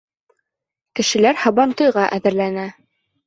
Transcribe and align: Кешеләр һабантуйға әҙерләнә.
Кешеләр 0.99 1.37
һабантуйға 1.43 2.07
әҙерләнә. 2.17 2.67